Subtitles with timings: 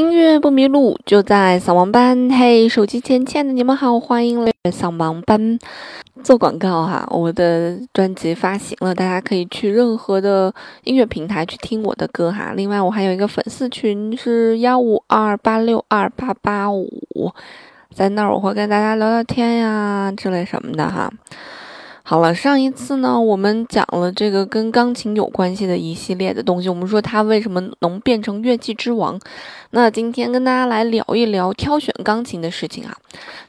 [0.00, 2.30] 音乐不迷路，就在扫盲班。
[2.30, 5.58] 嘿，手机前亲爱的你们好，欢迎来扫盲班。
[6.24, 12.54] 做广告哈，我的专辑发行了，大家可以去任何的音乐平台去听我的歌哈。
[12.56, 16.88] 另外，我还有一个粉丝群是幺五二八六二八八五，
[17.94, 21.12] 在那儿我会跟大家聊聊天呀之类什么的哈。
[22.10, 26.68] 好了，上一次呢，我们讲了这个跟钢琴有关系的一系列的东西。
[26.68, 29.16] 我们说它为什么能变成乐器之王？
[29.70, 32.96] 那今天跟大家来聊一聊挑选钢琴的事情啊。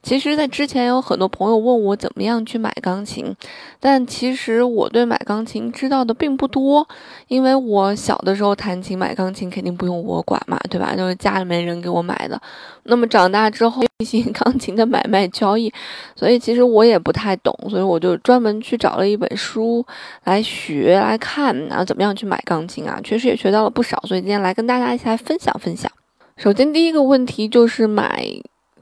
[0.04, 3.36] 其实，在之前有很多朋友问我怎么样去买钢琴，
[3.80, 6.88] 但其实我对买钢琴知道的并不多，
[7.30, 10.96] 因为我小的时候弹琴买钢琴肯定不用我管嘛，对吧？
[10.96, 12.40] 就是家里面人给我买的。
[12.84, 15.74] 那么长大之后 进行钢琴的买卖交易，
[16.16, 18.51] 所以其实我也不太懂，所以我就专门。
[18.60, 19.86] 去找了一本书
[20.24, 23.00] 来学来看，然后怎么样去买钢琴啊？
[23.04, 25.90] 确实也学到了不少，所以今天来跟大家一起来分享分享。
[26.38, 28.26] 首先第一个问题就是买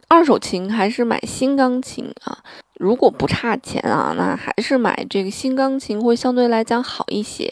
[0.07, 2.37] 二手琴还是买新钢琴啊？
[2.79, 7.51] 如果不差钱啊，那还是买这个新钢琴会相对来讲好一些，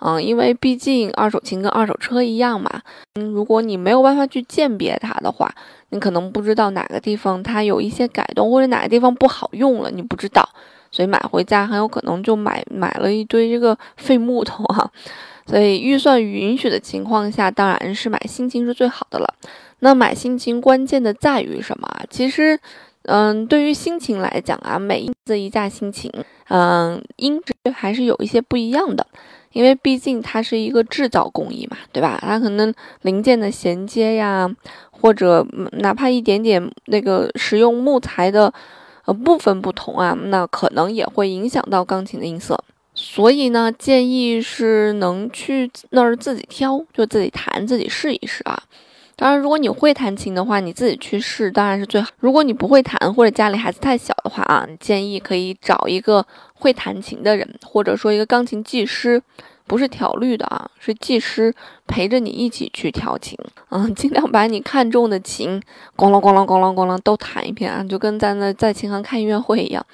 [0.00, 2.82] 嗯，因为毕竟二手琴跟二手车一样嘛，
[3.14, 5.50] 嗯，如果你没有办法去鉴别它的话，
[5.88, 10.46] 你可能不知道哪个地方它有一些改动，或者哪个地方不好用了，你不知道。
[10.90, 14.90] 所以买回家很有可能就买买了一堆这个废木头哈，
[15.46, 19.34] 所以预算允许的情况下，当然是买新琴是最好的了。
[19.80, 21.86] 那买新琴关键的在于什么？
[22.08, 22.58] 其实，
[23.02, 26.10] 嗯，对于新琴来讲啊，每一次一架新琴，
[26.48, 29.06] 嗯，音质还是有一些不一样的，
[29.52, 32.18] 因为毕竟它是一个制造工艺嘛，对吧？
[32.22, 34.48] 它可能零件的衔接呀，
[34.90, 38.52] 或者哪怕一点点那个使用木材的。
[39.06, 42.62] 呃，部分不同啊，那可能也会影响到钢琴的音色，
[42.94, 48.60] 所以呢，建议是能去那儿自己挑，就自己弹，自己试一试啊。
[49.14, 52.10] 当然，如果你会弹琴的话，你自己去试当然是最好。
[52.18, 59.22] 如果你不会弹，或者家里孩子太小的话啊，建议可以找一个会弹琴的人，或者说一个钢琴技师。
[59.66, 61.54] 不是调律的啊，是技师
[61.86, 63.36] 陪着你一起去调琴，
[63.70, 65.60] 嗯，尽量把你看中的琴，
[65.96, 69.84] 咣啷咣啷咣啷咣啷都弹一遍啊，就跟在那在琴行看音乐会一样，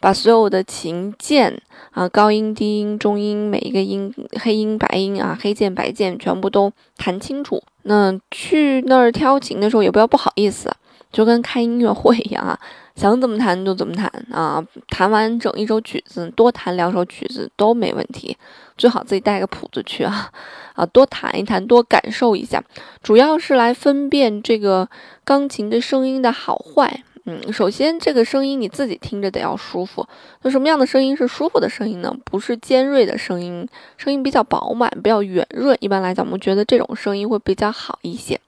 [0.00, 1.60] 把所有的琴键
[1.92, 7.62] 啊，高音、低音、中音，每一个音，黑音、白音啊，黑键、白键全部都弹清楚。
[7.84, 10.70] 那去那儿挑琴的时候也不要不好意思，
[11.12, 12.58] 就跟开音乐会一样啊。
[12.94, 14.62] 想怎么弹就怎么弹啊！
[14.88, 18.36] 弹完整一首曲子，多弹两首曲子都没问题。
[18.76, 20.30] 最好自己带个谱子去啊，
[20.74, 22.62] 啊，多弹一弹，多感受一下。
[23.02, 24.86] 主要是来分辨这个
[25.24, 27.02] 钢琴的声音的好坏。
[27.24, 30.06] 嗯，首先这个声音你自己听着得要舒服。
[30.42, 32.14] 那什么样的声音是舒服的声音呢？
[32.26, 35.74] 不是尖锐的声音，声音比较饱满，比较圆润。
[35.80, 38.38] 一般来讲，我们觉得这种声音会比较好一些。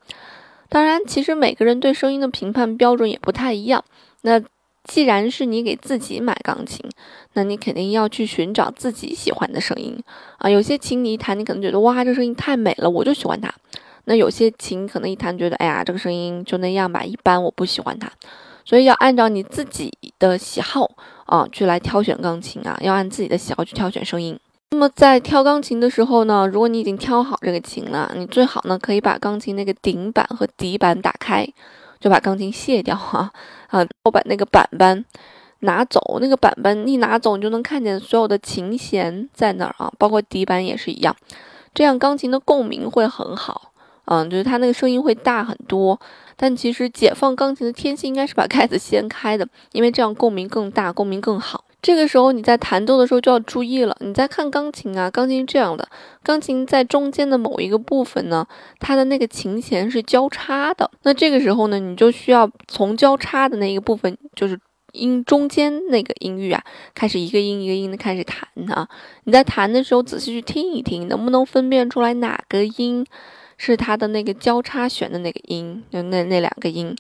[0.75, 3.85] 当然，其实每个人对声音的评判标准也不太一样。
[4.23, 4.43] 那
[4.83, 6.85] 既然是你给自己买钢琴，
[7.35, 9.97] 那你肯定要去寻找自己喜欢的声音
[10.39, 10.51] 啊。
[10.51, 13.55] 有些琴你一弹，你可能觉得哇，这声音太美了，我就喜欢它。
[14.07, 18.11] 那有些琴可能一弹觉得，哎呀，这个声音就那样吧，一般，我不喜欢它。
[18.65, 20.91] 所以要按照你自己的喜好
[21.27, 24.37] 啊，去来挑选钢琴啊，要按自己的喜好去挑选声音。
[24.75, 31.47] 那么在挑钢琴的时候呢，如果你已经挑好这个琴了，你最好呢可以把钢琴那个顶板和底板打开。
[32.01, 33.31] 就把钢琴卸掉哈，
[33.69, 35.03] 啊， 我把那个板板
[35.61, 41.17] 拿走，那个板板一拿走，你就能看见所有的琴弦在那儿啊，包括底板也是一样，
[41.73, 43.71] 这样钢琴的共鸣会很好，
[44.07, 45.99] 嗯，就是它那个声音会大很多。
[46.37, 51.65] 但其实解放钢琴的天性应该是把盖子掀开的，因为这样共鸣更大，共鸣更好。
[51.83, 53.95] 这个时候你在弹奏的时候就要注意了。
[54.01, 55.87] 你在看钢琴啊，钢琴这样的，
[56.23, 58.47] 钢琴在中间的某一个部分呢，
[58.81, 60.91] 它的那个琴弦是交叉的。
[61.03, 64.59] 那这个时候呢，你就需要从交叉的那个部分，就是
[64.93, 66.65] 音中间那个音域啊，
[66.95, 68.89] 开始一个音一个音的开始弹啊。
[69.25, 73.05] 你在弹的时候仔细去听一听，能不能分辨出来哪个音
[73.57, 76.97] 是它的那个交叉弦的那个音，就那那两个音。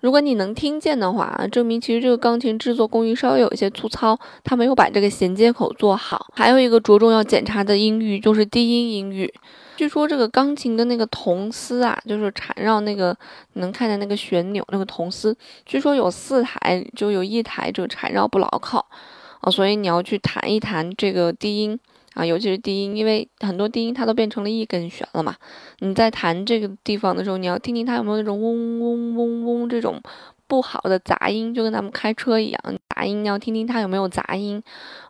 [0.00, 6.28] 如果你能听见的话，证明其实这个钢琴制作工艺稍微有一些粗糙，它没有把这个衔接口做好。
[6.34, 9.32] 还有一个着重要检查的音域就是低音音域。
[9.76, 13.16] 据说这个钢琴的那个铜丝啊，就是缠绕那个
[13.54, 18.86] 能看见那个旋钮那个铜丝，据说有四台，就有一台就缠绕不牢靠
[19.40, 21.78] 啊，所以你要去弹一弹这个低音。
[22.18, 25.36] 啊，尤其是低音，因为很多低音它都变成了一根弦了嘛。
[25.78, 30.02] 你在弹这个地方的时候，你要听听它有没有那种嗡嗡嗡嗡这种
[30.48, 32.60] 不好的杂音，就跟咱们开车一样，
[32.92, 34.60] 杂音你要听听它有没有杂音。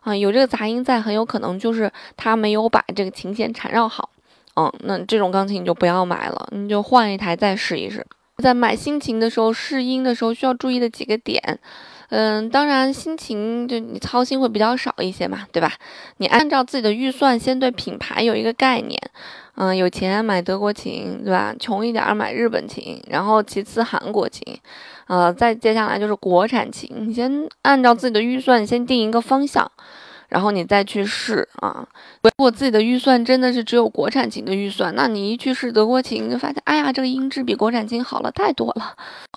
[0.01, 4.11] 啊，有这个杂音在，很有可能就是它没有把这个琴弦缠绕好。
[4.55, 8.05] 嗯，那这种钢琴你就不要买了，你就换一台再试一试。
[8.37, 11.59] 在买新琴的时候试音的时候需要注意的几个点。
[12.09, 15.71] 嗯，当然心情就你操心会比较少一些嘛，对吧？
[16.17, 18.99] 你按照自己的预算，先对品牌有一个概念。
[19.55, 21.53] 嗯，有钱买德国琴，对吧？
[21.59, 24.57] 穷一点买日本琴，然后其次韩国琴，
[25.07, 26.89] 呃，再接下来就是国产琴。
[27.07, 29.69] 你先按照自己的预算先定一个方向。
[30.29, 31.85] 然后你再去试啊！
[32.21, 38.93] 如果自己的预算真的是只有国产琴的预算，那你一去试德国琴，就发现，哎呀，这个音质比国产琴好了太多了。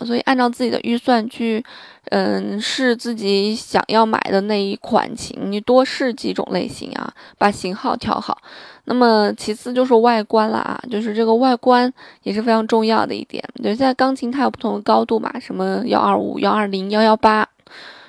[0.06, 1.65] 所以按照自己的预算去，
[2.11, 8.37] 嗯，试自己想要买的那一款琴，你多试几种类型啊，把型号调好。
[8.85, 11.91] 那么其次就是外观了啊，就是这个外观
[12.25, 13.43] 也是非常重要的一点。
[13.62, 17.49] 对，现在钢琴它有不同的高度嘛，什么幺二五、幺二零、幺幺八。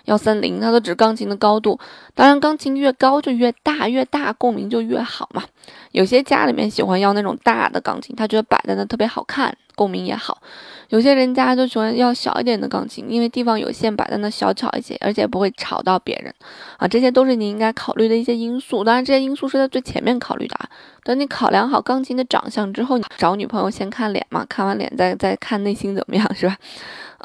[0.06, 1.80] 幺三零，它都指钢琴的高度。
[2.14, 5.44] 当然，钢琴越高就越大，越大共鸣就越好嘛。
[5.92, 10.42] 有些家里面喜欢要那种大的钢琴，他觉得摆在那特别好看，共鸣也好。
[10.90, 16.34] 有些人家就喜欢要小一点的钢琴，因为地方有限，摆在那小巧一些，而且不会吵到别人
[16.78, 16.88] 啊。
[16.88, 18.84] 这些都是你应该考虑的一些因素。
[18.84, 20.70] 当然，这些因素是在最前面考虑的啊。
[21.04, 26.56] 等你考量好钢琴的长相之后，你找女朋友先看脸嘛，看完脸再再看内心怎么样，是吧？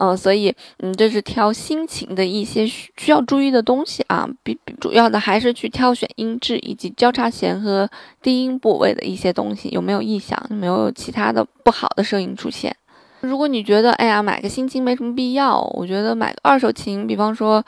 [0.00, 4.28] 嗯， 所以，嗯，这是挑新琴的一些需需要注意的东西啊。
[4.42, 7.88] 比主要的还是去挑选音质以及交叉弦和
[8.22, 12.74] 低音部位的一些东西，有没有异响，有没有其他的不好的声音出现。
[13.20, 17.60] 如果你觉得，哎呀，买个新琴没什么必要，我觉得买个二手琴，比方说，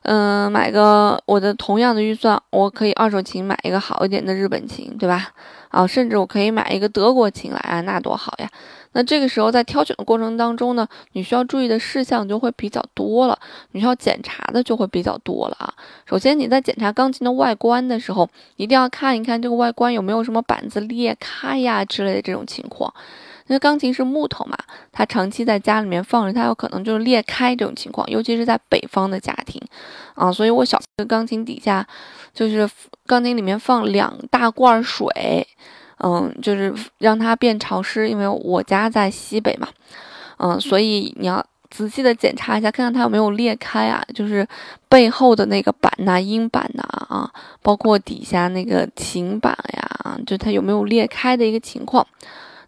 [0.00, 5.28] 嗯，买个我的同样的预算，我可以二手琴买一个好一点的日本琴，对吧？
[5.68, 8.48] 啊，甚至我可以买一个德国琴来啊，那多好呀！
[8.92, 13.38] 那这个时候在挑选的过程当中呢，你需要注意的事项就会比较多了，
[13.72, 15.74] 你需要检查的就会比较多了啊。
[16.06, 18.26] 首先你在检查钢琴的外观的时候，
[18.56, 22.94] 一定要看一看这个外观有没有什么板子裂开呀之类的这种情况。
[23.46, 24.56] 因为钢琴是木头嘛，
[24.90, 29.60] 它长期在家里面放着，它有可能就是裂开这种情况，尤其是在北方的家庭
[30.14, 30.32] 啊。
[30.32, 31.86] 所以我小的钢琴底下，
[32.32, 32.68] 就是
[33.06, 35.46] 钢琴里面放两大罐水。
[35.98, 39.68] 嗯，就是让它变潮湿，因为我家在西北嘛，
[40.38, 44.46] 嗯，所以你要仔细的检查一下，看看它有没有裂开啊，就是
[44.88, 47.30] 背后的那个板呐、音板呐啊，
[47.62, 52.04] 包括底下那个琴板呀，就它有没有裂开的一个情况。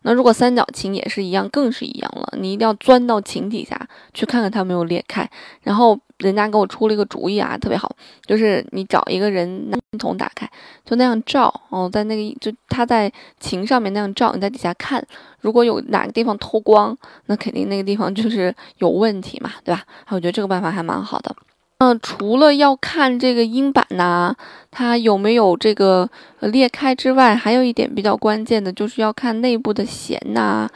[0.06, 2.28] 那如果三角琴也是一样，更是一样了。
[2.38, 3.76] 你一定要钻到琴底下
[4.14, 5.28] 去看看它有没有裂开。
[5.62, 7.90] 然后人家给我出了一个主意啊，特别好，
[8.24, 10.48] 就是你找一个人拿筒打开，
[10.84, 15.04] 就那样照哦，在那个就他在琴上面那样照，你在底下看，
[15.40, 19.82] 如果有哪个地方透光，那肯定那个地方就是有问题嘛，对吧？
[20.10, 21.34] 我觉得这个办法还蛮好的。
[21.78, 24.34] 嗯，除了要看这个音板呐，
[24.70, 26.08] 它有没有这个
[26.40, 30.66] 裂开之外，还有一点比较关键的，就是要看内部的弦呐，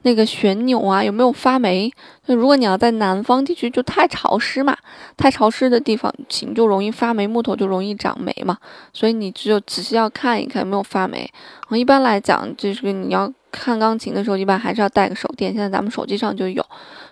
[0.00, 1.92] 那个旋钮啊有没有发霉。
[2.24, 4.74] 那如果你要在南方地区，就太潮湿嘛，
[5.14, 8.56] 太潮湿的地方琴就容易发霉，木头就容易长霉嘛，
[8.94, 11.30] 所以你只有仔细要看一看有没有发霉。
[11.72, 13.30] 一般来讲，就是你要。
[13.58, 15.52] 看钢琴的时候，一般还是要带个手电。
[15.52, 16.64] 现在咱们手机上就有，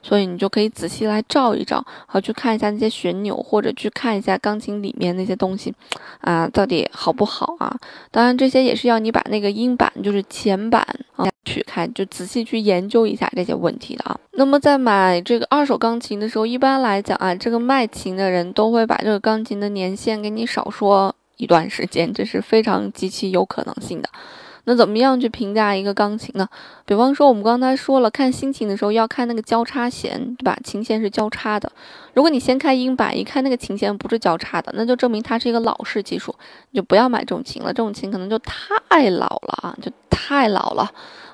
[0.02, 5.74] 所以你就可以仔细来照一照，好去看一下那些旋钮，或者去看一下钢琴里面那些东西，
[6.20, 7.76] 啊，到底好不好啊？
[8.10, 10.86] 当然，这些也是要你把那个音板，就是前板
[11.16, 14.18] 啊取开，就仔细去研究一下这些问题的啊。
[14.32, 24.08] 那么在买这个二手钢琴的时候，一般来讲啊，这个卖琴的人都会把这个钢琴的年限给你少说一段时间，这是非常极其有可能性的。
[24.64, 26.48] 那怎么样去评价一个钢琴呢？
[26.86, 30.58] 比方说，我们刚才说了，看新琴的时候要看那个交叉弦，对吧？
[30.64, 31.70] 琴弦是交叉的。
[32.14, 36.34] 如果你先开音板，一看那个琴弦不是交叉的，那就证明它是一个老式技术，
[36.70, 37.68] 你就不要买这种琴了。
[37.68, 40.90] 这种琴可能就太老了啊，就太老了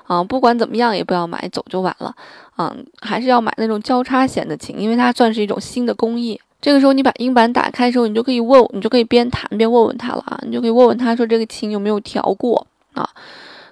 [0.07, 0.23] 啊！
[0.23, 2.13] 不管怎么样，也不要买，走就完了。
[2.57, 6.39] 嗯，还是要买那种交叉弦的琴，因为它算是一种新的工艺。
[6.59, 12.67] 这个时候你把音板打开的时候，你就可以问，你就可以边弹边问问他了啊，你就可以问问他说这个琴有没有调过。
[12.93, 13.09] 啊，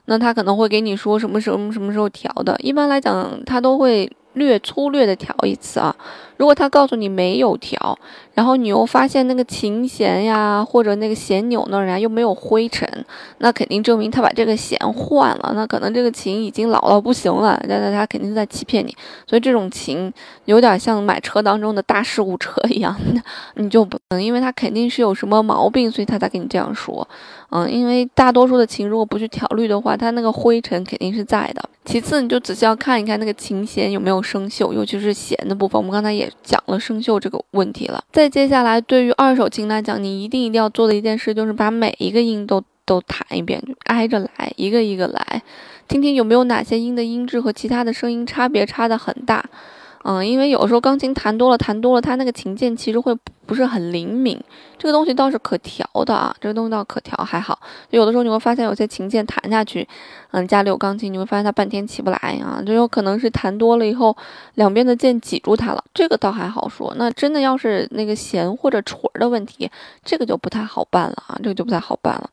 [0.05, 4.11] 那他可能会给你说什么什么什么时候调的，一般来讲他都会。
[4.33, 5.95] 略粗略的调一次啊，
[6.37, 7.97] 如果他告诉你没有调，
[8.33, 12.87] 然后你又发现那个琴弦呀或者那个弦钮那儿呀又没有灰尘，
[13.39, 18.95] 那肯定证明他把这个弦换了，那可能这个琴已经老到不行了，那那他肯定在欺骗你，
[19.27, 20.13] 所以这种琴
[20.45, 22.95] 有点像买车当中的大事故车一样，
[23.55, 27.05] 你就不能，因为他肯定是有什么毛病，所以他才跟你这样说，
[27.49, 31.69] 嗯，因为大多数的琴如果不去调律的话，它那个灰尘肯定是在的。
[31.89, 35.75] 其次，你就仔细要看一看那个琴弦有没有生锈，尤其是弦的部分。
[35.75, 38.03] 我们刚才也讲了生锈这个问题了。
[38.11, 45.41] 再接下来，对于二手琴来讲，你一定一定要做的一件事就是把每一个音都都弹一遍，挨着来，一个一个来。
[45.87, 49.43] 听听有没有哪些音的音质和其他的声音差别差的很大。
[50.03, 53.13] 嗯，因为有时候钢琴弹多了，弹多了，它那个琴键其实会
[53.45, 54.39] 不是很灵敏。
[54.77, 57.59] 这个东西倒是可调的啊，这个东西倒可调，还好。
[57.89, 59.85] 有的时候你会发现有些琴键弹下去，
[60.31, 64.15] 嗯，家里有钢琴，你会发现它半天起不来啊，就有可能是弹多了以后，
[64.55, 65.83] 两边的键挤住它了。
[65.93, 66.93] 这个倒还好说。
[66.97, 69.69] 那真的要是那个弦或者锤的问题，
[70.05, 72.29] 这个就不太好办了啊，这个就不太好办了。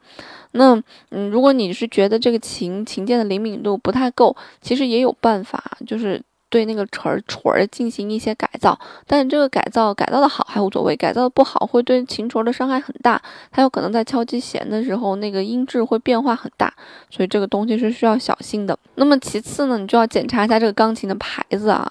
[0.53, 0.81] 那
[1.11, 6.23] 嗯，如果你是觉得这个琴琴键的灵敏度不太够，其实也有办法，就是。
[6.49, 16.73] 对那个锤儿锤儿进行一些改造，但是这个改造改造的好还无所谓，改造的不好会对琴锤儿的伤害很大，它有可能在敲击弦的时候那个音质会变化很大，
[17.11, 18.79] 所以这个东西是需要小心的。
[18.95, 21.91] 那么其次呢，你就要检查一下这个钢琴的牌子啊，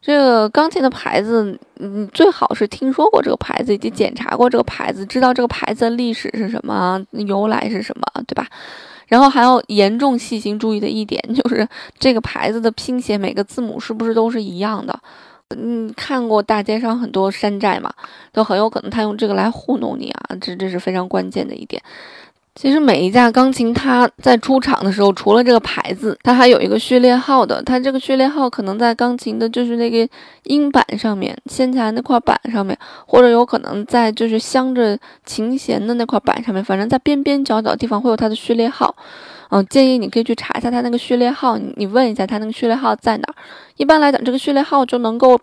[0.00, 8.46] 这个钢琴的牌子，你最好是听说过这个牌子，以及检查过这个牌子，知道这个牌子的历史是什么，由来是什么，对吧？
[9.06, 11.66] 然后还要严重细心注意的一点 就是
[11.98, 14.98] 这个牌子的拼写，每个字母是不是都是一样的？
[15.50, 17.92] 嗯，看过大街上很多山寨嘛，
[18.32, 21.80] 都很有可能他用这个来糊弄你啊，这这是非常关键的一点。
[22.56, 27.62] 其实每一架钢琴，它在出厂的时候，除了这个牌子，它还有一个序列号的。
[27.62, 30.08] 它这个序列号可能在钢琴的就是那个
[30.44, 38.96] 音板上面，掀起来那块板上面，或者有可能在就是镶着琴弦的那块板上面，反正在边边角角地方会有它的序列号。
[39.50, 43.34] 嗯，建议你可以去查一下它那个序列号，你问一下它那个序列号在哪儿。
[43.76, 45.38] 一般来讲，这个序列号就能够。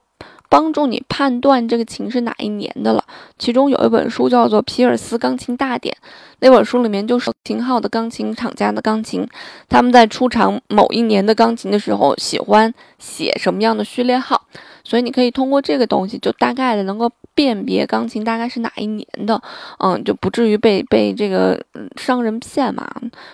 [0.53, 3.03] 帮助你判断这个琴是哪一年的了。
[3.39, 5.97] 其中有一本书叫做《皮尔斯钢琴大典》，
[6.41, 9.27] 那本书里面就是型号的钢琴厂家的钢琴，
[9.67, 14.43] 他们在出厂某一年的钢琴的时候，喜欢写什么样的序列号。
[14.83, 19.41] 所以你可以通过这个东西，就大概的能够辨别钢琴大概是哪一年的，
[19.79, 21.59] 嗯，就不至于被被这个
[21.95, 22.85] 商人骗嘛。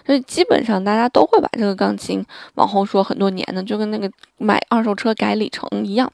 [0.05, 6.11] 所以基本上大家都会把这个钢琴往后说很多年的，就跟那个买二手车改里程一样，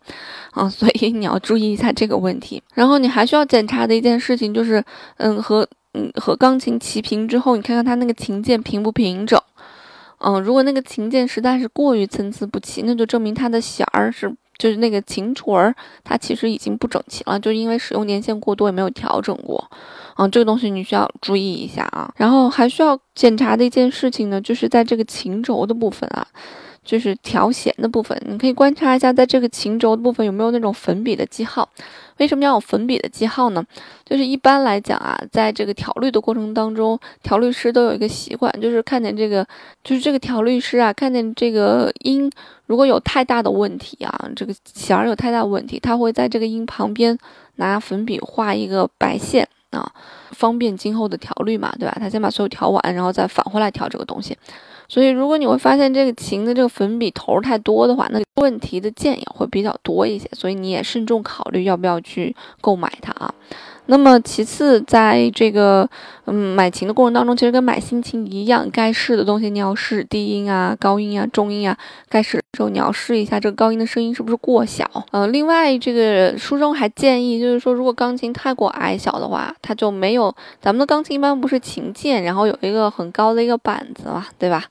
[0.52, 2.64] 啊，所以你要注意一下这个问题。
[2.74, 4.82] 然后你还需要检查的一件事情就是，
[5.18, 9.38] 嗯，和嗯和钢琴齐平之后，你看看它那个琴键平不平整，
[10.20, 14.34] 嗯，如果那个琴键实在是过于参差不齐，那就证明它的弦儿是。
[14.58, 19.70] 就是那个琴锤儿，它其实已经不整齐了，就因为使用年限过多，也没有调整过，
[20.18, 22.14] 嗯，这个东西你需要注意一下啊。
[22.18, 26.26] 然后还需要检查的一件事情呢，就是在这个琴轴的部分啊。
[26.86, 31.68] 就是调弦的部分，你可以观察一下，在这个琴轴的部分有没有那种粉笔的记号。
[32.18, 33.62] 为什么要有粉笔的记号呢？
[34.06, 39.46] 就是一般来讲啊，在这个调律的过程当中，调律师都有一个习惯，就是看见这个，
[39.84, 42.32] 就是这个调律师啊，看见这个音
[42.68, 47.18] 如果有太大的问题啊，这个弦儿有太大问题，他会在这个音旁边
[47.56, 49.92] 拿粉笔画一个白线啊，
[50.32, 51.98] 方便今后的调律嘛，对吧？
[52.00, 54.38] 他先把所有调完，然后再返回来调这个东西。
[54.88, 60.30] 所以，如果你会发现这个琴的这个粉笔头太多的话，那问题的键也会比较多一些。
[60.34, 63.34] 所以你也慎重考虑要不要去购买它啊。
[63.88, 65.88] 那么其次，在这个
[66.26, 71.78] 嗯买琴的过程当中，其实跟买新琴一样，该试的东西你要试，低音啊、高音啊、中音啊，
[72.10, 74.90] 该试的时候你要试一下这个高音的声音是不是过小。
[75.12, 84.64] 嗯，另外这个书中还建议，就是说如果钢琴太过矮小的话，它就没有咱们的钢琴一般不是琴键，然后有一个很高的一个板子嘛，对吧？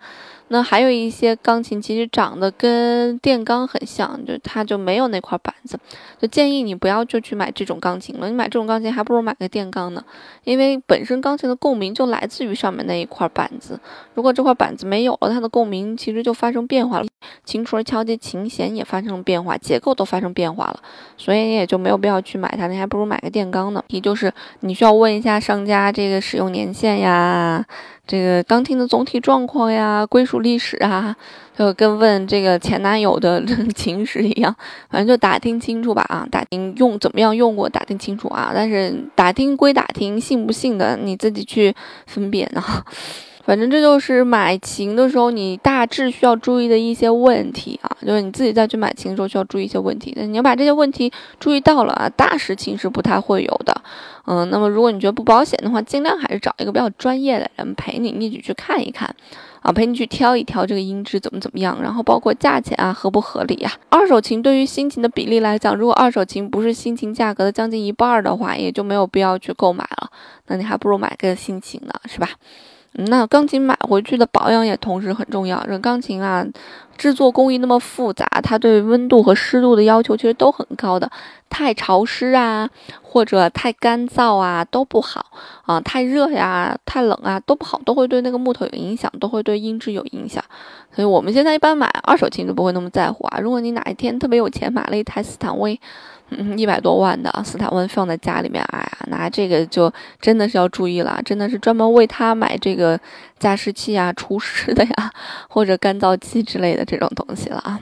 [0.49, 5.79] 那还有一些钢琴其实长得跟电钢很像，就它就没有那块板子，
[6.21, 8.29] 就建议你不要就去买这种钢琴了。
[8.29, 10.05] 你买这种钢琴还不如买个电钢呢，
[10.45, 13.81] 因为本身钢琴的共鸣就来自于上面那一块板子。
[14.15, 17.07] 如果这块板子没有了，它的共鸣其实就发生变化了，
[17.45, 20.81] 琴锤敲击琴弦也发生变化，结构都发生变化了，
[21.17, 23.83] 所以你也就没有必要去买它，你还不如买个电钢呢。
[23.89, 27.65] 也就是你需要问一下商家这个使用年限呀。
[28.07, 31.17] 这个钢琴的总体状况呀， 归属历史啊，
[31.57, 33.43] 就跟问这个前男友的
[33.75, 34.55] 情史一样，
[34.91, 38.53] 反正就打听清楚吧啊，打听用怎么样用过，打听清楚啊。
[38.55, 41.75] 但是打听归打听，信不信的你自己去
[42.07, 42.85] 分辨啊。
[43.45, 50.15] 反正这就是买琴的时候你大致需要注意的一些问题啊，就是你自己再去买琴的时候需要注意一些问题。
[50.17, 53.83] 那你要把这些问题注意到了啊，大事情是不太会有的。
[54.27, 59.15] 嗯，那么如果你觉得不保险的话，尽量还是找一个比较专业的人陪你一起去看一看，
[59.61, 63.71] 啊，陪你去挑一挑这个音质怎么怎么样，然后包括价钱啊合不合理呀。
[63.91, 70.11] 二手琴对于新琴的比例来讲，如果二手琴不是新琴价格的将近一半的话，也就没有必要去购买了。
[70.47, 72.31] 那你还不如买个新琴呢，是吧？
[72.97, 75.65] 那钢琴买回去的保养也同时很重要。
[75.67, 76.47] 这钢琴啊，
[76.97, 81.11] 制作工艺那么复杂，它对温度和湿度的要求其实都很高的。
[81.55, 82.69] 太潮湿啊，
[83.01, 85.25] 或者太干燥啊都不好
[85.67, 90.43] 啊，太热呀、太冷啊都不好，都会对那个木头有影响，都会对音质有影响。
[90.93, 93.39] 所以我们现在一般买二手琴都不会那么在乎啊。
[93.39, 95.81] 如果你哪一天特别有钱，买了一台斯坦威，
[96.31, 102.99] 嗯，一百多万的斯坦威放在家里面，哎呀，那这个就真的是要注意了，真的是专门为它买这个
[103.39, 105.13] 加湿器啊、除湿的呀，
[105.49, 107.79] 或者干燥器之类的这种东西了啊。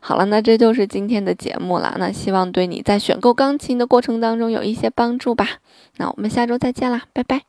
[0.00, 1.94] 好了，那这就是今天的节目了。
[1.98, 5.46] 那希望对你在选购钢琴的过程当中有一些帮助吧。
[5.98, 7.42] 那我们下周再见啦，拜拜。